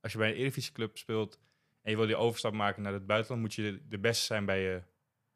[0.00, 1.38] als je bij een Eredivisie club speelt...
[1.84, 3.42] en je wil die overstap maken naar het buitenland...
[3.42, 4.82] moet je de, beste zijn bij je,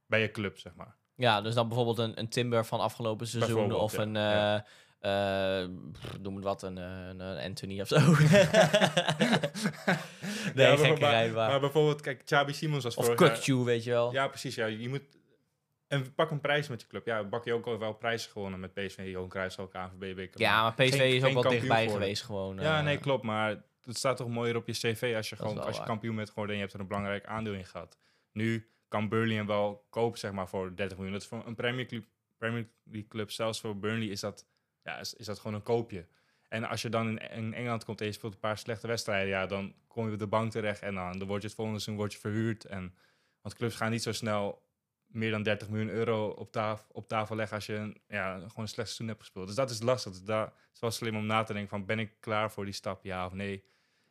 [0.07, 0.97] bij je club, zeg maar.
[1.15, 3.73] Ja, dus dan bijvoorbeeld een, een Timber van afgelopen seizoen.
[3.73, 4.03] Of ja.
[4.03, 4.65] een, Ja.
[5.01, 7.99] eh, eh, pff, noem het wat, een, eh, een, een Anthony of zo.
[7.99, 8.17] nee,
[10.55, 11.51] Ja, maar- gekkerij, maar, maar.
[11.51, 14.13] maar bijvoorbeeld, kijk, Chabi Simons was Of vorig jaar- Kukcu, weet je wel.
[14.13, 14.55] Ja, precies.
[14.55, 15.03] Ja, je moet...
[15.87, 17.07] En pak een prijs met je club.
[17.07, 20.39] Ja, Bakje ook al wel prijzen gewonnen met PSV, Johan Cruijffschaal, KNVB.
[20.39, 22.03] Ja, maar PSV Geen- is ook wel dichtbij geworden.
[22.03, 22.59] geweest gewoon.
[22.61, 23.23] Ja, nee, klopt.
[23.25, 25.87] Maar het staat toch mooier op je cv als je, gewoon, als je waar.
[25.87, 27.99] kampioen bent geworden en je hebt er een belangrijk aandeel in gehad.
[28.33, 31.15] Nu kan Burnley hem wel kopen, zeg maar, voor 30 miljoen.
[31.15, 32.05] Dat is voor een Premier, club,
[32.37, 34.47] Premier League club, zelfs voor Burnley, is dat,
[34.83, 36.07] ja, is, is dat gewoon een koopje.
[36.49, 39.29] En als je dan in, in Engeland komt en je speelt een paar slechte wedstrijden,
[39.29, 41.81] ja, dan kom je op de bank terecht en dan, dan word je het volgende
[41.81, 42.65] seizoen word je verhuurd.
[42.65, 42.95] En,
[43.41, 44.67] want clubs gaan niet zo snel
[45.07, 48.53] meer dan 30 miljoen euro op, tafel op tafel leggen als je een, ja, gewoon
[48.55, 49.47] een slecht seizoen hebt gespeeld.
[49.47, 50.13] Dus dat is lastig.
[50.13, 52.65] Dus daar het is wel slim om na te denken van, ben ik klaar voor
[52.65, 53.65] die stap, ja of nee?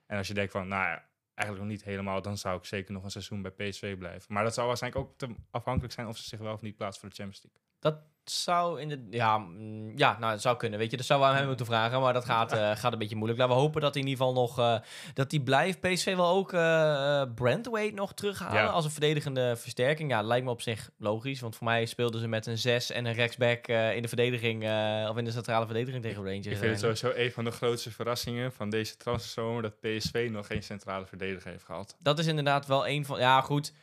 [0.07, 2.93] En als je denkt van, nou ja, eigenlijk nog niet helemaal, dan zou ik zeker
[2.93, 4.33] nog een seizoen bij PSV blijven.
[4.33, 7.01] Maar dat zou waarschijnlijk ook te afhankelijk zijn of ze zich wel of niet plaatsen
[7.01, 7.66] voor de Champions League.
[7.79, 9.07] Dat zou in de.
[9.09, 10.79] Ja, mm, ja, nou, het zou kunnen.
[10.79, 12.01] Weet je, dat zou we aan hem moeten vragen.
[12.01, 13.39] Maar dat gaat, eh, gaat een beetje moeilijk.
[13.39, 14.59] Laten we hopen dat hij in ieder geval nog.
[14.59, 14.79] eh,
[15.13, 15.79] dat hij blijft.
[15.81, 18.61] PSV wil ook eh Brandweight nog terughalen.
[18.61, 18.65] Ja.
[18.67, 20.09] Als een verdedigende versterking.
[20.11, 21.39] Ja, lijkt me op zich logisch.
[21.39, 24.63] Want voor mij speelden ze met een 6 en een rechtsback eh, in de verdediging.
[24.63, 26.45] eh, of in de centrale verdediging tegen Rangers.
[26.47, 30.47] Ik vind het sowieso een van de grootste verrassingen van deze transferzomer dat PSV nog
[30.47, 31.95] geen centrale verdediger heeft gehad.
[31.99, 33.19] Dat is inderdaad wel een van.
[33.19, 33.73] Ja, goed.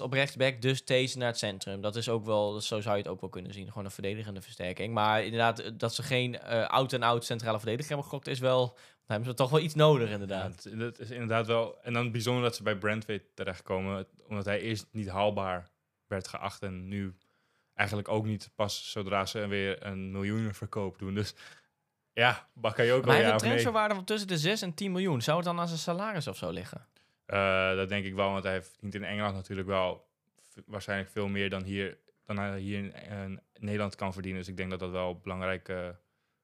[0.00, 1.80] Op rechtsback, dus Thees naar het centrum.
[1.80, 3.68] Dat is ook wel, zo zou je het ook wel kunnen zien.
[3.68, 4.94] Gewoon een verdedigende versterking.
[4.94, 8.38] Maar inderdaad, eh, dat ze geen eh, oud en oud centrale verdediger hebben gegokt, is
[8.38, 8.66] wel.
[8.66, 10.62] Dan hebben ze toch wel iets nodig, inderdaad.
[10.64, 11.78] dat, dat is inderdaad wel.
[11.82, 15.70] En dan bijzonder dat ze bij Brentford terechtkomen, omdat hij eerst niet haalbaar
[16.06, 17.14] werd geacht en nu
[17.74, 21.14] eigenlijk ook niet pas zodra ze weer een miljoenenverkoop doen.
[21.14, 21.34] Dus
[22.12, 25.22] ja, Bakayoko maar hij heeft een transferwaarde van tussen de 6 en 10 miljoen.
[25.22, 26.86] Zou het dan aan zijn salaris of zo liggen?
[27.26, 30.06] Eh, dat denk ik wel, want hij verdient in Engeland natuurlijk wel
[30.66, 34.40] waarschijnlijk veel meer dan hier, dan hij hier in, in Nederland kan verdienen.
[34.40, 35.88] Dus ik denk dat dat wel een belangrijk eh,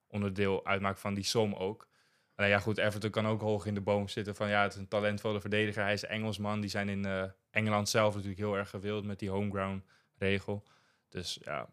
[0.07, 1.89] onderdeel uitmaakt van die som ook.
[2.35, 4.79] En ja, goed, Everton kan ook hoog in de boom zitten van ja, het is
[4.79, 5.83] een talentvolle verdediger.
[5.83, 9.31] Hij is Engelsman, die zijn in eh, Engeland zelf natuurlijk heel erg gewild met die
[9.31, 9.85] homeground
[10.19, 10.65] regel.
[11.09, 11.69] Dus ja,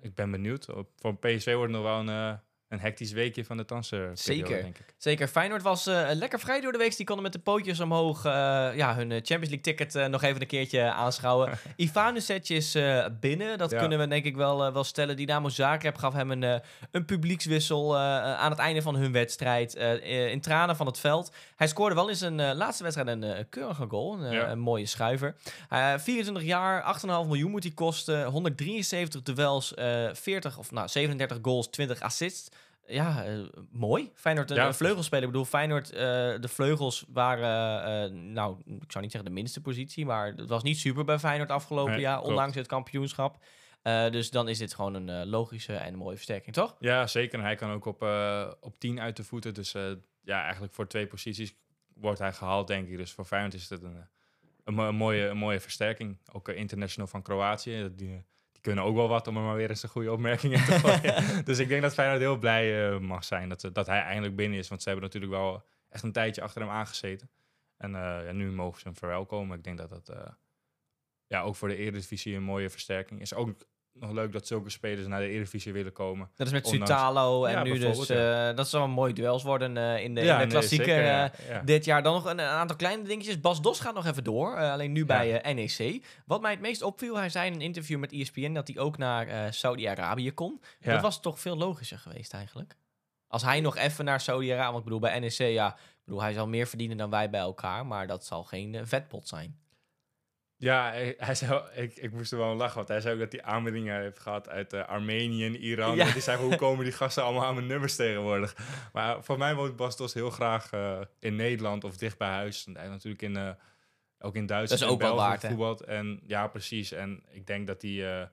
[0.00, 0.68] ik ben benieuwd.
[0.68, 2.38] Op- Voor PSV wordt nog wel een, eh,
[2.70, 4.10] een hectisch weekje van de transfer.
[4.14, 4.62] Zeker.
[4.62, 4.94] denk ik.
[4.98, 5.28] Zeker.
[5.28, 6.96] Feyenoord was eh, lekker vrij door de week.
[6.96, 8.32] Die konden met de pootjes omhoog eh,
[8.74, 11.58] ja, hun eh, Champions League ticket nog even een keertje aanschouwen.
[11.76, 12.76] Ivanusec is
[13.20, 13.58] binnen.
[13.58, 13.78] Dat Ja.
[13.78, 15.16] kunnen we denk ik wel, wel stellen.
[15.16, 19.74] Dynamo Zagreb gaf hem een, een publiekswissel aan het einde van hun wedstrijd.
[20.30, 21.32] in tranen van het veld.
[21.56, 24.18] Hij scoorde wel in zijn laatste wedstrijd een keurige goal.
[24.20, 24.48] Een, Ja.
[24.50, 25.34] een mooie schuiver.
[25.68, 28.24] Eh, 24 jaar, 8,5 miljoen moet hij kosten.
[28.26, 32.48] 173 duels, eh 40 of nou 37 goals, 20 assists.
[32.90, 33.38] Ja, eh,
[33.70, 34.10] mooi.
[34.14, 34.72] Feyenoord een, Ja.
[34.72, 35.24] vleugelspeler.
[35.24, 35.98] Ik bedoel, Feyenoord, eh,
[36.40, 40.62] de vleugels waren, eh, nou, ik zou niet zeggen de minste positie, maar het was
[40.62, 42.28] niet super bij Feyenoord afgelopen Nee, jaar, klopt.
[42.30, 43.38] ondanks het kampioenschap.
[44.10, 46.76] Dus dan is dit gewoon een logische en een mooie versterking, toch?
[46.78, 47.38] Ja, zeker.
[47.38, 48.02] En hij kan ook op,
[48.60, 49.54] op 10 uit de voeten.
[49.54, 49.72] Dus
[50.22, 51.54] ja, eigenlijk voor twee posities
[51.94, 52.96] wordt hij gehaald, denk ik.
[52.96, 54.06] Dus voor Feyenoord is het een,
[54.64, 56.18] een, een mooie, een mooie versterking.
[56.32, 57.90] Ook international van Kroatië.
[57.96, 58.24] Die,
[58.60, 60.78] die kunnen ook wel wat om er maar weer eens een goede opmerking in te
[60.84, 61.44] gooien.
[61.44, 64.58] dus ik denk dat Feyenoord heel blij eh, mag zijn dat, dat hij eindelijk binnen
[64.58, 64.68] is.
[64.68, 67.30] Want ze hebben natuurlijk wel echt een tijdje achter hem aangezeten.
[67.76, 69.56] En eh, ja, nu mogen ze hem verwelkomen.
[69.58, 70.32] Ik denk dat dat eh,
[71.26, 73.34] ja, ook voor de Eredivisie een mooie versterking is.
[73.34, 73.54] Ook
[74.00, 76.28] nog leuk dat zulke spelers naar de Eredivisie willen komen.
[76.36, 78.48] Dat is met Ondanks- Sutalo en Ja, nu dus, ja.
[78.50, 80.86] eh, dat zal een mooi duels worden eh, in de, Ja, in de nee, klassieker.
[80.86, 81.58] zeker, eh.
[81.64, 83.40] Dit jaar dan nog een, een aantal kleine dingetjes.
[83.40, 86.04] Bas Dos gaat nog even door, alleen nu bij NEC.
[86.26, 88.98] Wat mij het meest opviel, hij zei in een interview met ESPN dat hij ook
[88.98, 90.60] naar Saudi-Arabië kon.
[90.80, 90.92] Ja.
[90.92, 92.76] Dat was toch veel logischer geweest eigenlijk.
[93.28, 96.32] Als hij nog even naar Saudi-Arabië, want ik bedoel bij NEC, ja, ik bedoel, hij
[96.32, 99.58] zal meer verdienen dan wij bij elkaar, maar dat zal geen vetpot zijn.
[100.60, 103.20] Ja, hij, hij zei, ik, ik moest er wel om lachen, want hij zei ook
[103.20, 105.96] dat hij aanbiedingen heeft gehad uit eh, Armenië en Iran.
[105.96, 106.06] Ja.
[106.06, 108.56] En die zei, hoe komen die gasten allemaal aan mijn nummers tegenwoordig?
[108.92, 112.66] Maar voor mij woont Bastos heel graag eh, in Nederland of dicht bij huis.
[112.66, 113.50] En hij natuurlijk in, eh,
[114.18, 115.80] ook in Duitsland ook en België waard.
[115.80, 116.92] En ja, precies.
[116.92, 118.26] En ik denk dat hij eh,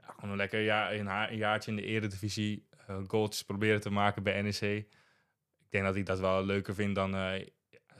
[0.00, 4.22] gewoon een lekker jaar, een, een jaartje in de eredivisie eh goaltjes proberen te maken
[4.22, 4.60] bij NEC.
[4.60, 7.14] Ik denk dat hij dat wel leuker vindt dan...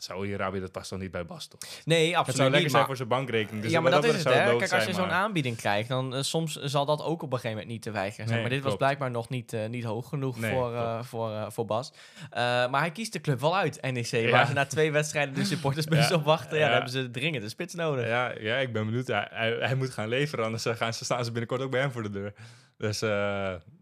[0.02, 1.60] Saudi-Arabië, dat past toch niet bij Bastos?
[1.84, 2.70] Nee, Het absoluut zou lekker niet.
[2.70, 3.62] zijn maar- voor zijn bankrekening.
[3.62, 4.56] Dus ja, maar dat is het, hè.
[4.56, 7.38] Kijk, als je zo'n maar- aanbieding krijgt, dan eh, soms zal dat ook op een
[7.38, 8.40] gegeven moment niet te weigeren zijn.
[8.40, 11.52] Nee, maar dit was blijkbaar nog niet, eh, niet hoog genoeg Nee, voor, eh, voor,
[11.52, 11.92] voor Bas.
[12.30, 14.06] Maar hij kiest de club wel uit, NEC.
[14.06, 14.30] Ja.
[14.30, 16.14] Waar ze na twee wedstrijden de supportersbus Ja.
[16.14, 16.56] op wachten.
[16.58, 16.64] Ja, Ja.
[16.64, 18.06] dan hebben ze dringend een spits nodig.
[18.06, 19.06] Ja, ja, ik ben benieuwd.
[19.06, 21.90] Hij, hij, hij moet gaan leveren, anders gaan ze, staan ze binnenkort ook bij hem
[21.92, 22.32] voor de deur.
[22.76, 22.98] Dus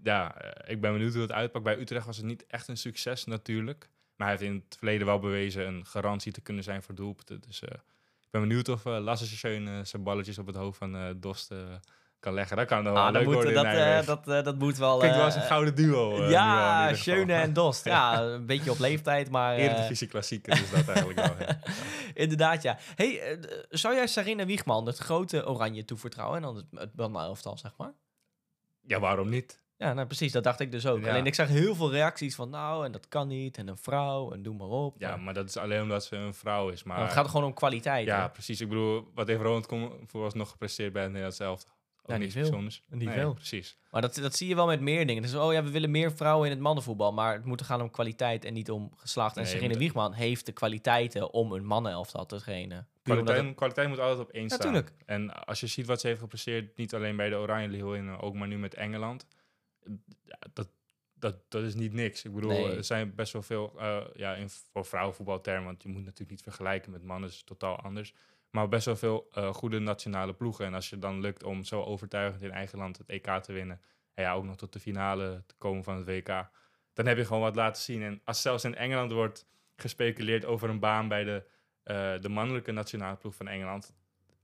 [0.03, 0.35] ja,
[0.67, 1.65] ik ben benieuwd hoe het uitpakt.
[1.65, 3.89] Bij Utrecht was het niet echt een succes natuurlijk.
[4.19, 7.41] Maar hij heeft in het verleden wel bewezen een garantie te kunnen zijn voor doelpunten.
[7.41, 7.79] Dus eh,
[8.21, 11.53] ik ben benieuwd of uh, Lasse eh, zijn balletjes op het hoofd van Dost
[12.21, 12.57] kan leggen.
[12.57, 14.99] Dat kan wel Ah, dan leuk moet, worden dat, in dat, dat moet wel...
[14.99, 16.29] Klinkt wel als eh, een gouden duo.
[16.29, 16.95] ja.
[16.95, 17.85] Schöne en Dost.
[17.85, 19.57] Ja, een beetje op leeftijd, maar...
[19.57, 21.47] Eredivisie klassieker is dat eigenlijk wel.
[21.47, 21.59] ja.
[22.23, 22.79] Inderdaad, ja.
[22.95, 27.77] Hey, zou jij Sarina Wiegman het grote oranje toevertrouwen en dan het, het Bandma-elftal, zeg
[27.77, 27.93] maar?
[28.81, 29.61] Ja, waarom niet?
[29.79, 31.01] Ja, nou precies, dat dacht ik dus ook.
[31.05, 31.11] Ja.
[31.11, 34.33] Alleen ik zag heel veel reacties van, nou, en dat kan niet, en een vrouw,
[34.33, 34.95] en doe maar op.
[34.99, 36.83] Ja, Maar- maar dat is alleen omdat ze een vrouw is.
[36.83, 38.07] Maar maar het gaat gewoon om kwaliteit.
[38.07, 38.31] Ja, hè?
[38.31, 38.61] precies.
[38.61, 41.75] Ik bedoel, wat heeft Ronald Koeman vooralsnog gepresteerd bij het Nederlands elftal?
[42.03, 42.43] Ook Ja, niet niks veel.
[42.43, 42.83] bijzonders.
[42.89, 43.35] Niet Nee, veel.
[43.35, 43.77] Precies.
[43.91, 45.23] Maar dat, dat zie je wel met meer dingen.
[45.23, 47.91] Dus, oh ja, we willen meer vrouwen in het mannenvoetbal, maar het moet gaan om
[47.91, 49.37] kwaliteit en niet om geslacht.
[49.37, 52.87] En Nee, Serena Wiegman heeft de kwaliteiten om een mannenelftal te trainen.
[53.03, 54.85] Kwaliteit, het- kwaliteit moet altijd op één staan.
[55.07, 58.35] En als je ziet wat ze heeft gepresteerd, niet alleen bij de Oranje Leeuwinnen, ook
[58.35, 59.27] maar nu met Engeland.
[60.25, 60.69] Ja, dat,
[61.15, 62.25] dat, dat is niet niks.
[62.25, 62.77] Ik bedoel, Nee.
[62.77, 66.43] er zijn best wel veel, eh, ja, in, voor vrouwenvoetbaltermen, want je moet natuurlijk niet
[66.43, 68.15] vergelijken met mannen, is totaal anders.
[68.51, 70.67] Maar best wel veel eh, goede nationale ploegen.
[70.67, 73.81] En als je dan lukt om zo overtuigend in eigen land het EK te winnen,
[74.15, 76.51] en ja, ook nog tot de finale te komen van het WK,
[76.93, 78.03] dan heb je gewoon wat laten zien.
[78.03, 79.47] En als zelfs in Engeland wordt
[79.77, 81.45] gespeculeerd over een baan bij de,
[81.83, 83.95] eh, de mannelijke nationale ploeg van Engeland,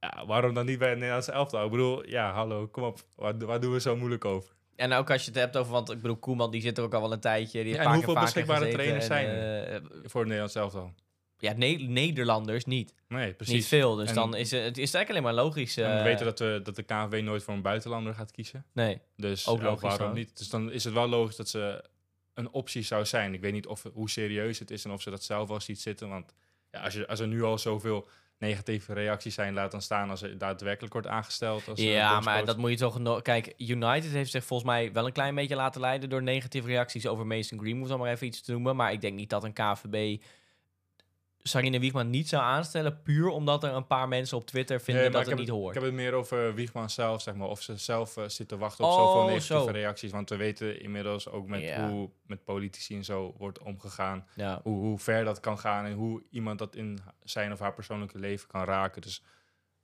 [0.00, 1.64] ja, waarom dan niet bij het Nederlandse elftal?
[1.64, 3.00] Ik bedoel, ja, hallo, kom op.
[3.16, 4.54] Waar, waar doen we zo moeilijk over?
[4.76, 6.94] En ook als je het hebt over, want ik bedoel, Koeman die zit er ook
[6.94, 7.62] al wel een tijdje.
[7.64, 10.94] Die Ja, en hoeveel vaker beschikbare gezeten trainers en, eh, Voor het Nederlands elftal.
[11.38, 12.94] ja, Ne- Nederlanders niet.
[13.08, 13.68] Nee, Niet precies.
[13.68, 13.94] veel.
[13.94, 15.76] Dus En- dan is het, het is eigenlijk alleen maar logisch.
[15.76, 18.64] En we eh, weten dat, we, dat de KNVB nooit voor een buitenlander gaat kiezen.
[18.72, 19.00] Nee.
[19.16, 20.26] Dus Ook logisch waarom trouwens.
[20.26, 20.38] niet?
[20.38, 21.84] Dus dan is het wel logisch dat ze
[22.34, 23.34] een optie zou zijn.
[23.34, 25.80] Ik weet niet of, hoe serieus het is en of ze dat zelf al ziet
[25.80, 26.08] zitten.
[26.08, 26.34] Want
[26.70, 28.08] ja, als, je, als er nu al zoveel
[28.38, 31.68] negatieve reacties zijn, laat dan staan als er daadwerkelijk wordt aangesteld.
[31.68, 32.98] Als, eh, Ja, maar dat moet je toch...
[32.98, 36.08] no- Kijk, United heeft zich volgens mij wel een klein beetje laten leiden...
[36.08, 38.76] door negatieve reacties over Mason Greenwood, om maar even iets te noemen.
[38.76, 40.22] Maar ik denk niet dat een KVB
[41.48, 43.02] Sarine Wiegman niet zou aanstellen...
[43.02, 45.68] puur omdat er een paar mensen op Twitter vinden Nee, dat het heb niet hoort.
[45.68, 47.48] Ik heb het meer over Wiegman zelf, zeg maar.
[47.48, 49.70] Of ze zelf uh, zitten wachten op Oh, zoveel negatieve zo.
[49.70, 50.10] reacties.
[50.10, 51.88] Want we weten inmiddels ook met Ja.
[51.88, 54.26] hoe met politici en zo wordt omgegaan.
[54.34, 54.60] Ja.
[54.62, 58.18] Hoe, hoe ver dat kan gaan en hoe iemand dat in zijn of haar persoonlijke
[58.18, 59.02] leven kan raken.
[59.02, 59.22] Dus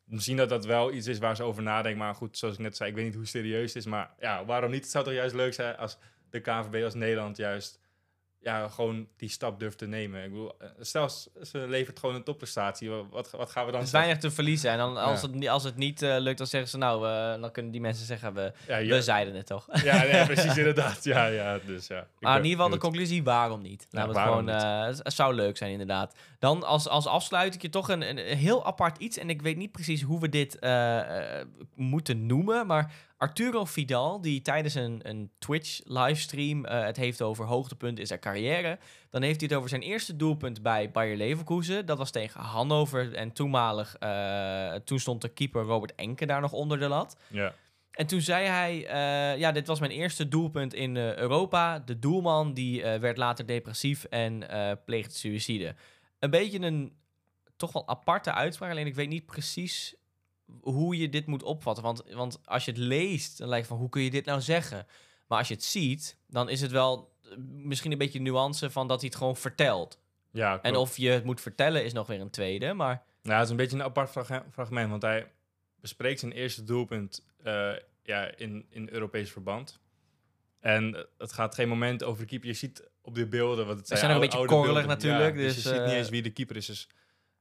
[0.05, 1.99] misschien dat dat wel iets is waar ze over nadenken.
[2.01, 3.87] Maar goed, zoals ik net zei, ik weet niet hoe serieus het is.
[3.91, 4.83] Maar ja, waarom niet?
[4.83, 5.99] Het zou toch juist leuk zijn als
[6.31, 7.80] de KNVB als Nederland juist
[8.43, 10.25] ja, gewoon die stap durft te nemen.
[10.25, 13.71] Ik bedoel, eh, stel ze ze levert gewoon een topprestatie, wa- wat, wat gaan we
[13.71, 14.71] dan Er is weinig te verliezen.
[14.71, 15.27] En dan, als, Ja.
[15.27, 17.81] het, niet- als het niet eh, lukt, dan zeggen ze nou, eh, dan kunnen die
[17.81, 19.67] mensen zeggen, we, Ja, we ja, zeiden het toch.
[19.83, 21.05] ja, nee, precies inderdaad.
[21.05, 22.07] Ja, ja, dus ja.
[22.19, 23.87] Maar in ieder geval de conclusie, waarom niet?
[23.91, 26.15] Ja, het waarom gewoon, eh, het, het zou leuk zijn inderdaad.
[26.39, 29.19] Dan als, als afsluiting toch een, een heel apart iets.
[29.19, 32.67] En ik weet niet precies hoe we dit eh, eh, moeten noemen.
[32.67, 38.21] Maar Arturo Vidal, die tijdens een, een Twitch-livestream eh, het heeft over hoogtepunt in zijn
[38.21, 38.79] carrière.
[39.11, 41.87] Dan heeft hij het over zijn eerste doelpunt bij Bayer Leverkusen.
[41.87, 43.15] Dat was tegen Hannover.
[43.15, 47.17] En toenmalig, eh, toen stond de keeper Robert Enke daar nog onder de lat.
[47.29, 47.55] Ja.
[47.91, 51.79] En toen zei hij, eh, ja, dit was mijn eerste doelpunt in Europa.
[51.79, 54.47] De doelman die werd later depressief en
[54.85, 55.75] pleegde suïcide.
[56.19, 56.93] Een beetje een
[57.57, 59.95] toch wel aparte uitspraak, alleen ik weet niet precies
[60.63, 61.85] hoe je dit moet opvatten.
[61.85, 64.87] Want, want als je het leest, dan lijkt van, hoe kun je dit nou zeggen?
[65.27, 68.89] Maar als je het ziet, dan is het wel eh, misschien een beetje nuance van
[68.89, 69.99] dat hij het gewoon vertelt.
[70.33, 73.03] Ja, En of je het moet vertellen is nog weer een tweede, maar...
[73.23, 75.31] Nou, het is een beetje een apart frag- fragment, want hij
[75.81, 79.81] bespreekt zijn eerste doelpunt eh, ja, in, in Europees verband.
[80.61, 82.49] En het gaat geen moment over de keeper.
[82.49, 85.35] Je ziet op de beelden, want het Ze zijn, zijn ook een beetje korrelig natuurlijk,
[85.35, 86.67] Ja, dus, je ziet niet eh, eens wie de keeper is.
[86.67, 86.89] Dus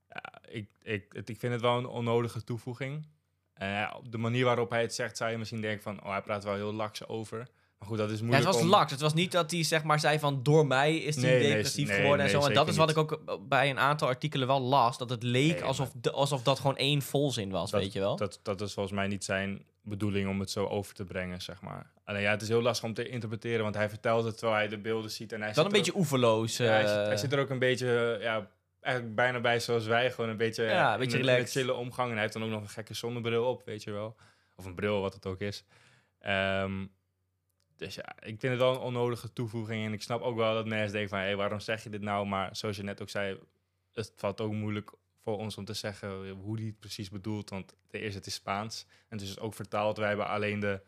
[0.10, 3.08] ja, ik, ik, het, ik vind het wel een onnodige toevoeging.
[3.56, 6.04] Ja, op de manier waarop hij het zegt, zou je misschien denken van...
[6.04, 7.38] Oh, hij praat wel heel laks over.
[7.80, 8.91] Maar goed, dat is Ja, moeilijk het was om- laks.
[8.91, 11.88] Het was niet dat hij zeg maar zei van door mij is hij Nee, depressief
[11.88, 12.41] nee, geworden en zo.
[12.48, 14.98] En dat is wat ik ook bij een aantal artikelen wel las.
[14.98, 18.15] Dat het leek alsof, de- alsof dat gewoon één volzin was, dat, weet je wel.
[18.15, 21.62] Dat, dat is volgens mij niet zijn bedoeling om het zo over te brengen, zeg
[21.62, 21.91] maar.
[22.04, 24.67] Alleen ja, het is heel lastig om te interpreteren, want hij vertelt het terwijl hij
[24.67, 25.32] de beelden ziet.
[25.32, 26.62] En hij dan zit een beetje oeverloos.
[26.62, 28.50] ook, ja, hij, eh, zit, hij zit er ook een beetje, ja,
[28.82, 31.52] eigenlijk bijna bij zoals wij, gewoon een beetje, Ja, een in beetje in relaxed.
[31.52, 32.08] chille omgang.
[32.08, 34.15] En hij heeft dan ook nog een gekke zonnebril op, weet je wel.
[34.56, 35.63] Of een bril, wat het ook is.
[36.20, 36.86] Ehm,
[37.76, 39.86] dus ja, ik vind het wel een onnodige toevoeging.
[39.86, 42.26] En ik snap ook wel dat mensen denken van, hé, waarom zeg je dit nou?
[42.28, 43.39] Maar zoals je net ook zei,
[43.94, 47.50] het valt ook moeilijk voor ons om te zeggen hoe die het precies bedoelt.
[47.50, 48.86] Want ten eerste, het is Spaans.
[49.08, 49.98] En het is ook vertaald.
[49.98, 50.82] Wij hebben alleen de,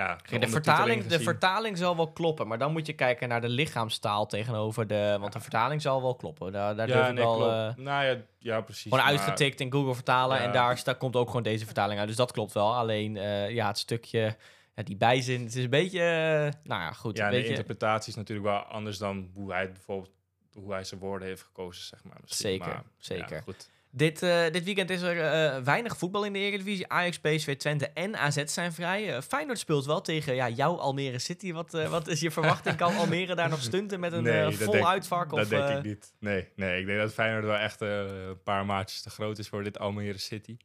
[0.00, 3.40] ja, Kijk, de, vertaling, de vertaling zal wel kloppen, maar dan moet je kijken naar
[3.40, 5.16] de lichaamstaal tegenover de...
[5.20, 6.52] Want de vertaling zal wel kloppen.
[6.52, 7.50] Daar, daar durf ik nee, wel...
[7.50, 8.82] eh, nou ja, ja, precies.
[8.82, 10.42] gewoon maar- uitgetikt in Google vertalen Ja.
[10.44, 12.08] en daar sta, komt ook gewoon deze vertaling uit.
[12.08, 12.74] Dus dat klopt wel.
[12.74, 14.36] Alleen eh, ja, het stukje,
[14.74, 16.00] ja, die bijzin, het is een beetje...
[16.00, 17.16] eh, nou ja, goed.
[17.16, 20.10] Ja, en weet de je, interpretatie is natuurlijk wel anders dan hoe hij bijvoorbeeld
[20.52, 22.16] hoe hij zijn woorden heeft gekozen, zeg maar.
[22.20, 22.50] misschien.
[22.50, 23.36] Zeker, Maar, zeker.
[23.36, 23.70] Ja, goed.
[23.92, 26.88] Dit, eh, dit weekend is er eh, weinig voetbal in de Eredivisie.
[26.88, 29.14] Ajax, PSV, Twente en AZ zijn vrij.
[29.16, 31.52] Eh, Feyenoord speelt wel tegen ja, jouw Almere City.
[31.52, 32.76] Wat, wat is je verwachting?
[32.76, 35.30] Kan Almere daar nog stunten met een Nee, vol denk- uitvak?
[35.30, 36.12] Dat of, denk ik niet.
[36.18, 39.64] Nee, nee, ik denk dat Feyenoord wel echt een paar maatjes te groot is voor
[39.64, 40.56] dit Almere City.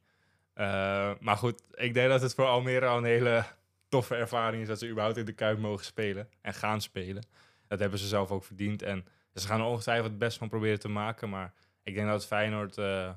[1.20, 3.44] Maar goed, ik denk dat het voor Almere al een hele
[3.88, 7.22] toffe ervaring is dat ze überhaupt in de Kuip mogen spelen en gaan spelen.
[7.68, 10.80] Dat hebben ze zelf ook verdiend en ze gaan er ongetwijfeld het best van proberen
[10.80, 11.28] te maken.
[11.30, 11.52] Maar
[11.86, 13.10] ik denk dat Feyenoord eh,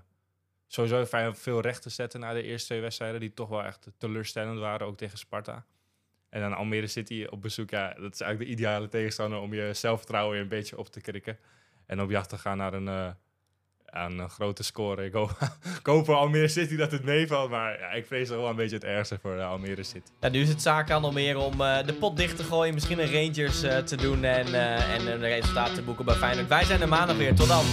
[0.68, 4.60] sowieso veel recht te zetten na de eerste twee wedstrijden, die toch wel echt teleurstellend
[4.60, 5.66] waren, ook tegen Sparta.
[6.30, 9.74] En dan Almere City op bezoek, ja, dat is eigenlijk de ideale tegenstander om je
[9.74, 11.38] zelfvertrouwen weer een beetje op te krikken.
[11.86, 13.10] En op jacht te gaan naar een, eh,
[13.86, 15.06] een grote score.
[15.80, 18.56] Ik hoop, voor Almere City dat het meevalt, maar ja, ik vrees toch wel een
[18.56, 20.10] beetje het ergste voor de Almere City.
[20.20, 22.74] Ja, nu is het zaak aan Almere om eh, de pot dicht te gooien.
[22.74, 26.48] Misschien een Rangers eh, te doen en, eh, en een resultaat te boeken bij Feyenoord.
[26.48, 27.36] Wij zijn er maandag weer.
[27.36, 27.66] Tot dan.